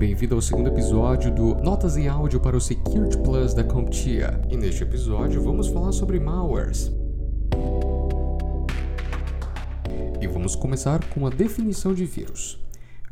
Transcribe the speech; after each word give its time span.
Bem-vindo 0.00 0.34
ao 0.34 0.40
segundo 0.40 0.68
episódio 0.68 1.30
do 1.30 1.56
Notas 1.56 1.94
em 1.98 2.08
Áudio 2.08 2.40
para 2.40 2.56
o 2.56 2.60
Security 2.60 3.18
Plus 3.18 3.52
da 3.52 3.62
CompTIA. 3.62 4.40
E 4.48 4.56
neste 4.56 4.82
episódio 4.82 5.42
vamos 5.42 5.66
falar 5.66 5.92
sobre 5.92 6.18
malwares. 6.18 6.90
E 10.18 10.26
vamos 10.26 10.56
começar 10.56 11.04
com 11.10 11.26
a 11.26 11.30
definição 11.30 11.92
de 11.92 12.06
vírus. 12.06 12.58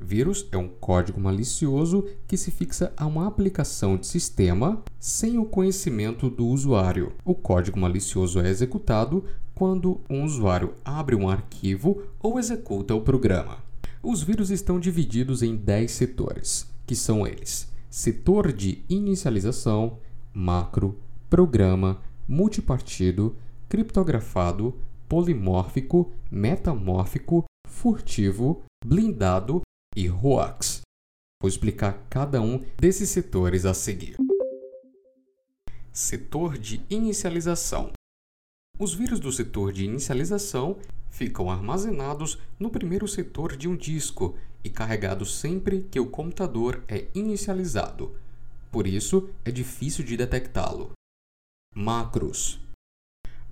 Vírus 0.01 0.48
é 0.51 0.56
um 0.56 0.66
código 0.66 1.20
malicioso 1.20 2.06
que 2.27 2.38
se 2.38 2.50
fixa 2.50 2.91
a 2.96 3.05
uma 3.07 3.29
aplicação 3.29 3.98
de 3.98 4.07
sistema 4.07 4.82
sem 4.98 5.36
o 5.36 5.45
conhecimento 5.45 6.30
do 6.30 6.46
usuário. 6.46 7.12
O 7.23 7.34
código 7.34 7.79
malicioso 7.79 8.41
é 8.41 8.48
executado 8.48 9.27
quando 9.55 10.00
um 10.09 10.25
usuário 10.25 10.73
abre 10.82 11.14
um 11.14 11.29
arquivo 11.29 12.02
ou 12.18 12.39
executa 12.39 12.95
o 12.95 13.02
programa. 13.02 13.59
Os 14.02 14.23
vírus 14.23 14.50
estão 14.50 14.80
divididos 14.80 15.43
em 15.43 15.55
10 15.55 15.91
setores, 15.91 16.77
que 16.89 16.96
são 16.96 17.26
eles: 17.26 17.68
setor 17.90 18.50
de 18.50 18.82
inicialização, 18.89 19.99
macro, 20.32 20.99
programa, 21.29 22.03
multipartido, 22.26 23.36
criptografado, 23.68 24.75
polimórfico, 25.07 26.11
metamórfico, 26.31 27.45
furtivo, 27.68 28.62
blindado 28.85 29.61
e 29.95 30.09
hoax. 30.11 30.81
Vou 31.40 31.48
explicar 31.48 32.06
cada 32.09 32.41
um 32.41 32.64
desses 32.78 33.11
setores 33.11 33.64
a 33.64 33.75
seguir. 33.75 34.17
Setor 35.92 36.56
de 36.56 36.81
inicialização. 36.89 37.92
Os 38.81 38.95
vírus 38.95 39.19
do 39.19 39.33
setor 39.33 39.73
de 39.73 39.84
inicialização 39.84 40.77
ficam 41.11 41.50
armazenados 41.50 42.39
no 42.61 42.70
primeiro 42.70 43.09
setor 43.09 43.56
de 43.56 43.67
um 43.67 43.75
disco 43.75 44.37
e 44.62 44.70
carregados 44.70 45.41
sempre 45.41 45.83
que 45.91 45.98
o 45.98 46.06
computador 46.06 46.84
é 46.87 47.09
inicializado. 47.12 48.14
Por 48.70 48.87
isso, 48.87 49.31
é 49.45 49.51
difícil 49.51 50.05
de 50.05 50.17
detectá-lo. 50.17 50.93
Macros. 51.75 52.61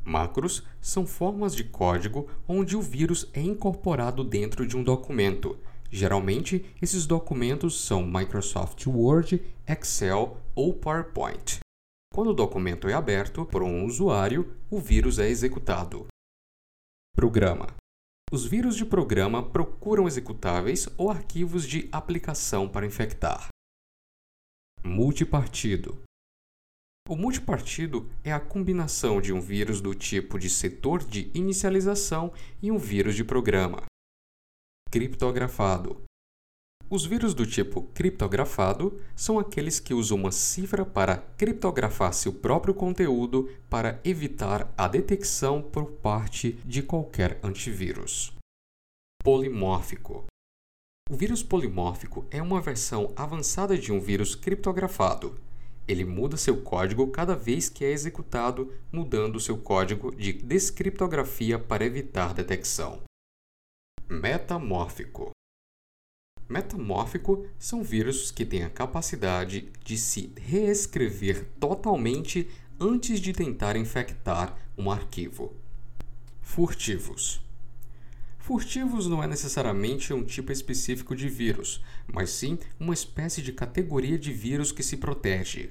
Macros 0.04 0.62
são 0.80 1.04
formas 1.04 1.56
de 1.56 1.64
código 1.64 2.28
onde 2.46 2.76
o 2.76 2.80
vírus 2.80 3.28
é 3.32 3.40
incorporado 3.40 4.22
dentro 4.22 4.64
de 4.64 4.76
um 4.76 4.84
documento. 4.84 5.58
Geralmente, 5.90 6.64
esses 6.80 7.04
documentos 7.04 7.80
são 7.80 8.06
Microsoft 8.06 8.86
Word, 8.86 9.42
Excel 9.66 10.40
ou 10.54 10.72
PowerPoint. 10.72 11.65
Quando 12.12 12.30
o 12.30 12.34
documento 12.34 12.88
é 12.88 12.94
aberto 12.94 13.44
por 13.44 13.62
um 13.62 13.84
usuário, 13.84 14.56
o 14.70 14.80
vírus 14.80 15.18
é 15.18 15.28
executado. 15.28 16.06
Programa. 17.14 17.66
Os 18.32 18.44
vírus 18.44 18.76
de 18.76 18.84
programa 18.84 19.42
procuram 19.42 20.06
executáveis 20.06 20.88
ou 20.98 21.10
arquivos 21.10 21.66
de 21.66 21.88
aplicação 21.92 22.68
para 22.68 22.86
infectar. 22.86 23.48
Multipartido. 24.82 26.02
O 27.08 27.14
multipartido 27.14 28.10
é 28.24 28.32
a 28.32 28.40
combinação 28.40 29.20
de 29.20 29.32
um 29.32 29.40
vírus 29.40 29.80
do 29.80 29.94
tipo 29.94 30.38
de 30.38 30.50
setor 30.50 31.04
de 31.04 31.30
inicialização 31.34 32.32
e 32.60 32.72
um 32.72 32.78
vírus 32.78 33.14
de 33.14 33.22
programa. 33.22 33.84
Criptografado. 34.90 36.05
Os 36.88 37.04
vírus 37.04 37.34
do 37.34 37.44
tipo 37.44 37.82
criptografado 37.94 39.00
são 39.16 39.40
aqueles 39.40 39.80
que 39.80 39.92
usam 39.92 40.18
uma 40.18 40.30
cifra 40.30 40.86
para 40.86 41.16
criptografar 41.16 42.14
seu 42.14 42.32
próprio 42.32 42.72
conteúdo 42.72 43.50
para 43.68 44.00
evitar 44.04 44.72
a 44.78 44.86
detecção 44.86 45.60
por 45.60 45.86
parte 45.86 46.52
de 46.64 46.84
qualquer 46.84 47.40
antivírus. 47.42 48.32
Polimórfico. 49.20 50.26
O 51.10 51.16
vírus 51.16 51.42
polimórfico 51.42 52.24
é 52.30 52.40
uma 52.40 52.60
versão 52.60 53.12
avançada 53.16 53.76
de 53.76 53.92
um 53.92 53.98
vírus 53.98 54.36
criptografado. 54.36 55.40
Ele 55.88 56.04
muda 56.04 56.36
seu 56.36 56.62
código 56.62 57.08
cada 57.08 57.34
vez 57.34 57.68
que 57.68 57.84
é 57.84 57.90
executado, 57.90 58.72
mudando 58.92 59.40
seu 59.40 59.58
código 59.58 60.14
de 60.14 60.32
descriptografia 60.32 61.58
para 61.58 61.84
evitar 61.84 62.32
detecção. 62.32 63.02
Metamórfico. 64.08 65.30
Metamórfico 66.48 67.44
são 67.58 67.82
vírus 67.82 68.30
que 68.30 68.44
têm 68.44 68.62
a 68.62 68.70
capacidade 68.70 69.68
de 69.84 69.98
se 69.98 70.32
reescrever 70.36 71.44
totalmente 71.58 72.48
antes 72.78 73.20
de 73.20 73.32
tentar 73.32 73.74
infectar 73.76 74.56
um 74.78 74.88
arquivo. 74.88 75.52
Furtivos. 76.40 77.40
Furtivos 78.38 79.08
não 79.08 79.24
é 79.24 79.26
necessariamente 79.26 80.12
um 80.12 80.22
tipo 80.22 80.52
específico 80.52 81.16
de 81.16 81.28
vírus, 81.28 81.82
mas 82.06 82.30
sim 82.30 82.56
uma 82.78 82.94
espécie 82.94 83.42
de 83.42 83.52
categoria 83.52 84.16
de 84.16 84.32
vírus 84.32 84.70
que 84.70 84.84
se 84.84 84.98
protege. 84.98 85.70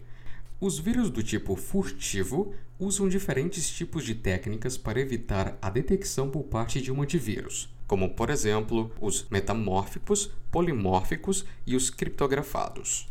Os 0.60 0.78
vírus 0.78 1.10
do 1.10 1.24
tipo 1.24 1.56
furtivo 1.56 2.54
usam 2.78 3.08
diferentes 3.08 3.70
tipos 3.70 4.04
de 4.04 4.14
técnicas 4.14 4.78
para 4.78 5.00
evitar 5.00 5.58
a 5.62 5.70
detecção 5.70 6.30
por 6.30 6.44
parte 6.44 6.82
de 6.82 6.92
um 6.92 7.02
antivírus 7.02 7.74
como 7.88 8.14
por 8.14 8.30
exemplo 8.30 8.92
os 9.00 9.28
metamórficos, 9.30 10.32
polimórficos 10.52 11.46
e 11.66 11.76
os 11.76 11.90
criptografados. 11.90 13.08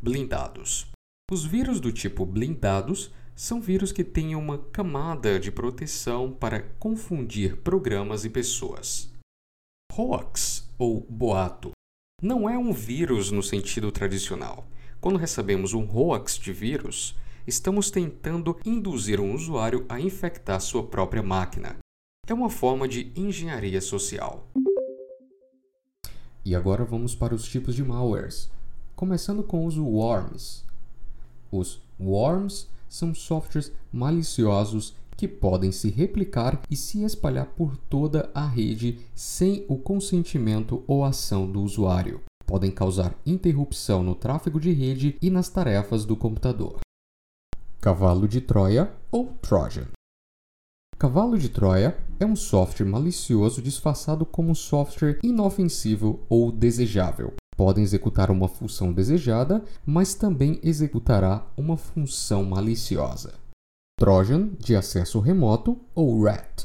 Blindados. 0.00 0.86
Os 1.30 1.44
vírus 1.44 1.80
do 1.80 1.90
tipo 1.90 2.26
blindados 2.26 3.10
são 3.34 3.60
vírus 3.60 3.90
que 3.90 4.04
têm 4.04 4.36
uma 4.36 4.58
camada 4.58 5.40
de 5.40 5.50
proteção 5.50 6.30
para 6.30 6.60
confundir 6.78 7.56
programas 7.56 8.24
e 8.24 8.30
pessoas. 8.30 9.12
Hoax, 9.92 10.68
ou 10.78 11.00
boato, 11.08 11.70
não 12.22 12.48
é 12.48 12.56
um 12.56 12.72
vírus 12.72 13.30
no 13.30 13.42
sentido 13.42 13.90
tradicional. 13.90 14.66
Quando 15.00 15.18
recebemos 15.18 15.74
um 15.74 15.86
hoax 15.86 16.38
de 16.38 16.52
vírus, 16.52 17.16
estamos 17.46 17.90
tentando 17.90 18.58
induzir 18.64 19.20
um 19.20 19.34
usuário 19.34 19.84
a 19.88 20.00
infectar 20.00 20.60
sua 20.60 20.82
própria 20.82 21.22
máquina, 21.22 21.76
é 22.26 22.34
uma 22.34 22.48
forma 22.48 22.88
de 22.88 23.12
engenharia 23.16 23.80
social. 23.80 24.46
E 26.44 26.54
agora 26.54 26.84
vamos 26.84 27.14
para 27.14 27.34
os 27.34 27.44
tipos 27.44 27.74
de 27.74 27.82
malwares, 27.82 28.50
começando 28.94 29.42
com 29.42 29.66
os 29.66 29.78
worms. 29.78 30.64
Os 31.50 31.80
worms 31.98 32.68
são 32.88 33.14
softwares 33.14 33.72
maliciosos 33.92 34.94
que 35.16 35.28
podem 35.28 35.70
se 35.70 35.88
replicar 35.90 36.60
e 36.70 36.76
se 36.76 37.02
espalhar 37.04 37.46
por 37.46 37.76
toda 37.76 38.30
a 38.34 38.46
rede 38.46 38.98
sem 39.14 39.64
o 39.68 39.78
consentimento 39.78 40.82
ou 40.86 41.04
ação 41.04 41.50
do 41.50 41.62
usuário. 41.62 42.20
Podem 42.46 42.70
causar 42.70 43.14
interrupção 43.24 44.02
no 44.02 44.14
tráfego 44.14 44.60
de 44.60 44.72
rede 44.72 45.16
e 45.22 45.30
nas 45.30 45.48
tarefas 45.48 46.04
do 46.04 46.16
computador. 46.16 46.80
Cavalo 47.80 48.28
de 48.28 48.40
Troia 48.40 48.92
ou 49.10 49.26
Trojan. 49.40 49.86
Cavalo 50.98 51.38
de 51.38 51.48
Troia 51.48 51.96
é 52.18 52.26
um 52.26 52.36
software 52.36 52.86
malicioso 52.86 53.62
disfarçado 53.62 54.24
como 54.24 54.54
software 54.54 55.18
inofensivo 55.22 56.24
ou 56.28 56.52
desejável. 56.52 57.34
Podem 57.56 57.84
executar 57.84 58.30
uma 58.30 58.48
função 58.48 58.92
desejada, 58.92 59.64
mas 59.86 60.14
também 60.14 60.58
executará 60.62 61.46
uma 61.56 61.76
função 61.76 62.44
maliciosa. 62.44 63.34
Trojan 63.98 64.48
de 64.58 64.74
acesso 64.74 65.20
remoto 65.20 65.80
ou 65.94 66.24
RAT. 66.24 66.64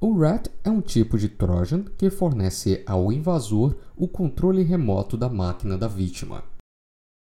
O 0.00 0.18
RAT 0.18 0.48
é 0.64 0.70
um 0.70 0.80
tipo 0.80 1.18
de 1.18 1.28
Trojan 1.28 1.84
que 1.96 2.10
fornece 2.10 2.82
ao 2.86 3.12
invasor 3.12 3.76
o 3.96 4.06
controle 4.06 4.62
remoto 4.62 5.16
da 5.16 5.28
máquina 5.28 5.76
da 5.76 5.88
vítima. 5.88 6.44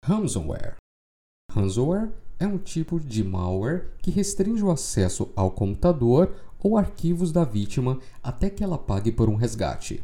Ransomware. 0.04 0.76
Ransomware 1.52 2.12
é 2.40 2.46
um 2.46 2.56
tipo 2.56 2.98
de 2.98 3.22
malware 3.22 3.88
que 3.98 4.10
restringe 4.10 4.64
o 4.64 4.70
acesso 4.70 5.30
ao 5.36 5.50
computador 5.50 6.34
ou 6.58 6.78
arquivos 6.78 7.30
da 7.30 7.44
vítima 7.44 7.98
até 8.22 8.48
que 8.48 8.64
ela 8.64 8.78
pague 8.78 9.12
por 9.12 9.28
um 9.28 9.34
resgate. 9.34 10.02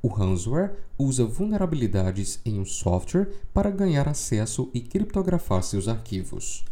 O 0.00 0.08
ransomware 0.08 0.76
usa 0.96 1.24
vulnerabilidades 1.24 2.40
em 2.44 2.58
um 2.58 2.64
software 2.64 3.28
para 3.52 3.70
ganhar 3.70 4.08
acesso 4.08 4.70
e 4.72 4.80
criptografar 4.80 5.62
seus 5.62 5.88
arquivos. 5.88 6.64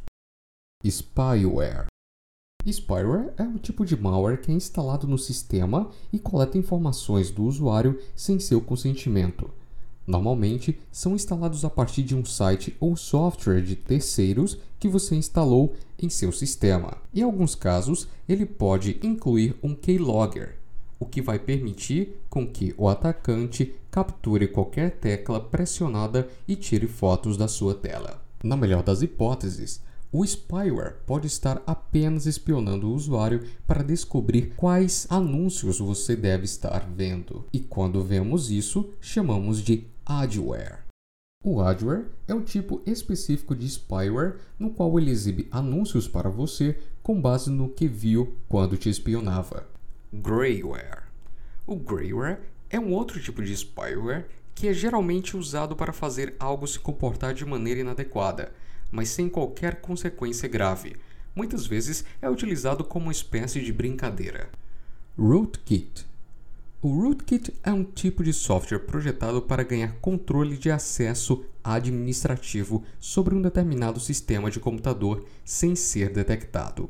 Spyware 0.84 1.86
Spyware 2.66 3.32
é 3.36 3.42
um 3.42 3.56
tipo 3.56 3.84
de 3.84 3.96
malware 3.96 4.40
que 4.40 4.50
é 4.50 4.54
instalado 4.54 5.06
no 5.06 5.18
sistema 5.18 5.90
e 6.12 6.18
coleta 6.18 6.58
informações 6.58 7.30
do 7.30 7.44
usuário 7.44 8.00
sem 8.14 8.38
seu 8.38 8.60
consentimento. 8.60 9.50
Normalmente, 10.10 10.76
são 10.90 11.14
instalados 11.14 11.64
a 11.64 11.70
partir 11.70 12.02
de 12.02 12.16
um 12.16 12.24
site 12.24 12.76
ou 12.80 12.96
software 12.96 13.60
de 13.60 13.76
terceiros 13.76 14.58
que 14.80 14.88
você 14.88 15.14
instalou 15.14 15.72
em 15.96 16.08
seu 16.08 16.32
sistema. 16.32 16.96
Em 17.14 17.22
alguns 17.22 17.54
casos, 17.54 18.08
ele 18.28 18.44
pode 18.44 18.98
incluir 19.04 19.54
um 19.62 19.72
keylogger, 19.72 20.56
o 20.98 21.06
que 21.06 21.22
vai 21.22 21.38
permitir 21.38 22.16
com 22.28 22.44
que 22.44 22.74
o 22.76 22.88
atacante 22.88 23.72
capture 23.88 24.48
qualquer 24.48 24.96
tecla 24.98 25.38
pressionada 25.38 26.28
e 26.48 26.56
tire 26.56 26.88
fotos 26.88 27.36
da 27.36 27.46
sua 27.46 27.72
tela. 27.72 28.20
Na 28.42 28.56
melhor 28.56 28.82
das 28.82 29.02
hipóteses, 29.02 29.80
o 30.12 30.24
spyware 30.24 30.96
pode 31.06 31.28
estar 31.28 31.62
apenas 31.66 32.26
espionando 32.26 32.88
o 32.88 32.94
usuário 32.94 33.46
para 33.66 33.84
descobrir 33.84 34.54
quais 34.56 35.06
anúncios 35.08 35.78
você 35.78 36.16
deve 36.16 36.44
estar 36.44 36.88
vendo. 36.88 37.44
E 37.52 37.60
quando 37.60 38.02
vemos 38.02 38.50
isso, 38.50 38.90
chamamos 39.00 39.62
de 39.62 39.86
adware. 40.04 40.80
O 41.44 41.60
adware 41.60 42.06
é 42.26 42.34
um 42.34 42.42
tipo 42.42 42.82
específico 42.84 43.54
de 43.54 43.68
spyware 43.68 44.36
no 44.58 44.70
qual 44.70 44.98
ele 44.98 45.10
exibe 45.10 45.48
anúncios 45.50 46.08
para 46.08 46.28
você 46.28 46.76
com 47.02 47.20
base 47.20 47.48
no 47.48 47.68
que 47.68 47.86
viu 47.86 48.36
quando 48.48 48.76
te 48.76 48.90
espionava. 48.90 49.66
Greyware. 50.12 51.04
O 51.66 51.76
greyware 51.76 52.40
é 52.68 52.80
um 52.80 52.92
outro 52.92 53.22
tipo 53.22 53.42
de 53.42 53.56
spyware 53.56 54.26
que 54.54 54.68
é 54.68 54.72
geralmente 54.74 55.36
usado 55.36 55.74
para 55.74 55.92
fazer 55.92 56.34
algo 56.38 56.66
se 56.66 56.78
comportar 56.78 57.32
de 57.32 57.46
maneira 57.46 57.80
inadequada, 57.80 58.52
mas 58.90 59.08
sem 59.10 59.28
qualquer 59.28 59.80
consequência 59.80 60.48
grave. 60.48 60.96
Muitas 61.34 61.66
vezes 61.66 62.04
é 62.20 62.28
utilizado 62.28 62.84
como 62.84 63.06
uma 63.06 63.12
espécie 63.12 63.60
de 63.60 63.72
brincadeira. 63.72 64.48
Rootkit. 65.18 66.06
O 66.82 66.88
Rootkit 66.88 67.52
é 67.62 67.72
um 67.72 67.84
tipo 67.84 68.24
de 68.24 68.32
software 68.32 68.78
projetado 68.80 69.42
para 69.42 69.62
ganhar 69.62 69.96
controle 70.00 70.56
de 70.56 70.70
acesso 70.70 71.44
administrativo 71.62 72.82
sobre 72.98 73.34
um 73.34 73.42
determinado 73.42 74.00
sistema 74.00 74.50
de 74.50 74.58
computador 74.58 75.24
sem 75.44 75.76
ser 75.76 76.10
detectado. 76.10 76.88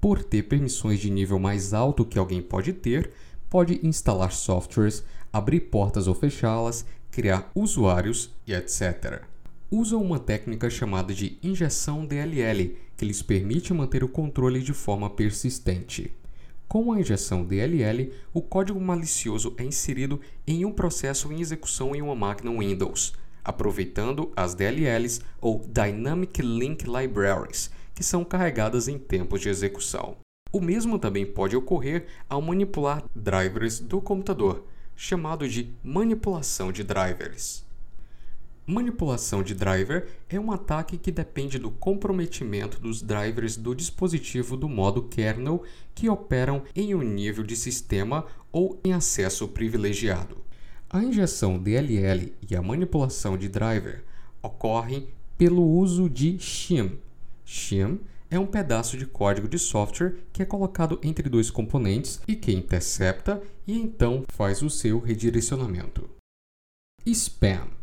Por 0.00 0.22
ter 0.22 0.42
permissões 0.42 1.00
de 1.00 1.10
nível 1.10 1.38
mais 1.38 1.72
alto 1.72 2.04
que 2.04 2.18
alguém 2.18 2.42
pode 2.42 2.72
ter, 2.72 3.10
pode 3.48 3.80
instalar 3.82 4.32
softwares, 4.32 5.02
abrir 5.32 5.60
portas 5.60 6.06
ou 6.06 6.14
fechá-las, 6.14 6.84
criar 7.10 7.50
usuários 7.54 8.30
e 8.46 8.52
etc. 8.52 9.22
Usam 9.72 10.02
uma 10.02 10.18
técnica 10.18 10.68
chamada 10.68 11.14
de 11.14 11.38
injeção 11.40 12.04
DLL, 12.04 12.76
que 12.96 13.04
lhes 13.04 13.22
permite 13.22 13.72
manter 13.72 14.02
o 14.02 14.08
controle 14.08 14.60
de 14.60 14.72
forma 14.72 15.08
persistente. 15.08 16.12
Com 16.66 16.90
a 16.90 16.98
injeção 16.98 17.44
DLL, 17.44 18.12
o 18.34 18.42
código 18.42 18.80
malicioso 18.80 19.54
é 19.56 19.62
inserido 19.62 20.20
em 20.44 20.64
um 20.64 20.72
processo 20.72 21.32
em 21.32 21.40
execução 21.40 21.94
em 21.94 22.02
uma 22.02 22.16
máquina 22.16 22.50
Windows, 22.50 23.12
aproveitando 23.44 24.32
as 24.34 24.56
DLLs 24.56 25.20
ou 25.40 25.64
Dynamic 25.68 26.42
Link 26.42 26.84
Libraries, 26.84 27.70
que 27.94 28.02
são 28.02 28.24
carregadas 28.24 28.88
em 28.88 28.98
tempos 28.98 29.40
de 29.40 29.50
execução. 29.50 30.16
O 30.52 30.60
mesmo 30.60 30.98
também 30.98 31.24
pode 31.24 31.54
ocorrer 31.54 32.06
ao 32.28 32.42
manipular 32.42 33.04
drivers 33.14 33.78
do 33.78 34.00
computador, 34.00 34.66
chamado 34.96 35.48
de 35.48 35.72
manipulação 35.84 36.72
de 36.72 36.82
drivers. 36.82 37.69
Manipulação 38.66 39.42
de 39.42 39.54
driver 39.54 40.06
é 40.28 40.38
um 40.38 40.52
ataque 40.52 40.96
que 40.96 41.10
depende 41.10 41.58
do 41.58 41.70
comprometimento 41.70 42.80
dos 42.80 43.02
drivers 43.02 43.56
do 43.56 43.74
dispositivo 43.74 44.56
do 44.56 44.68
modo 44.68 45.02
kernel 45.02 45.64
que 45.94 46.08
operam 46.08 46.62
em 46.74 46.94
um 46.94 47.02
nível 47.02 47.42
de 47.42 47.56
sistema 47.56 48.26
ou 48.52 48.78
em 48.84 48.92
acesso 48.92 49.48
privilegiado. 49.48 50.38
A 50.88 51.02
injeção 51.02 51.58
DLL 51.58 52.32
e 52.48 52.54
a 52.54 52.62
manipulação 52.62 53.36
de 53.36 53.48
driver 53.48 54.04
ocorrem 54.42 55.08
pelo 55.36 55.64
uso 55.64 56.08
de 56.08 56.38
shim. 56.38 56.98
Shim 57.44 57.98
é 58.30 58.38
um 58.38 58.46
pedaço 58.46 58.96
de 58.96 59.06
código 59.06 59.48
de 59.48 59.58
software 59.58 60.14
que 60.32 60.42
é 60.42 60.44
colocado 60.44 61.00
entre 61.02 61.28
dois 61.28 61.50
componentes 61.50 62.20
e 62.28 62.36
que 62.36 62.52
intercepta 62.52 63.42
e 63.66 63.76
então 63.76 64.22
faz 64.28 64.62
o 64.62 64.70
seu 64.70 65.00
redirecionamento. 65.00 66.08
Spam 67.04 67.79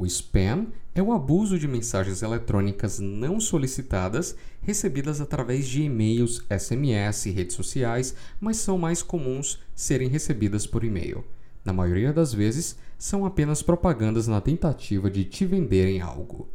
o 0.00 0.06
spam 0.06 0.68
é 0.94 1.02
o 1.02 1.12
abuso 1.12 1.58
de 1.58 1.68
mensagens 1.68 2.22
eletrônicas 2.22 2.98
não 2.98 3.38
solicitadas 3.38 4.34
recebidas 4.62 5.20
através 5.20 5.68
de 5.68 5.82
e-mails, 5.82 6.42
SMS 6.48 7.26
e 7.26 7.30
redes 7.30 7.54
sociais, 7.54 8.14
mas 8.40 8.56
são 8.56 8.78
mais 8.78 9.02
comuns 9.02 9.58
serem 9.74 10.08
recebidas 10.08 10.66
por 10.66 10.84
e-mail. 10.84 11.22
Na 11.62 11.74
maioria 11.74 12.14
das 12.14 12.32
vezes, 12.32 12.78
são 12.98 13.26
apenas 13.26 13.62
propagandas 13.62 14.26
na 14.26 14.40
tentativa 14.40 15.10
de 15.10 15.22
te 15.22 15.44
venderem 15.44 16.00
algo. 16.00 16.48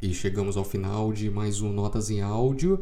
E 0.00 0.14
chegamos 0.14 0.56
ao 0.56 0.64
final 0.64 1.12
de 1.12 1.28
mais 1.28 1.60
um 1.60 1.72
Notas 1.72 2.08
em 2.08 2.20
Áudio. 2.20 2.78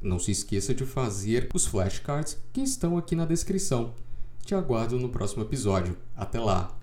Não 0.00 0.20
se 0.20 0.30
esqueça 0.30 0.72
de 0.72 0.86
fazer 0.86 1.48
os 1.52 1.66
flashcards 1.66 2.38
que 2.52 2.60
estão 2.60 2.96
aqui 2.96 3.16
na 3.16 3.26
descrição. 3.26 3.92
Te 4.44 4.54
aguardo 4.54 5.00
no 5.00 5.08
próximo 5.08 5.42
episódio. 5.42 5.96
Até 6.16 6.38
lá! 6.38 6.79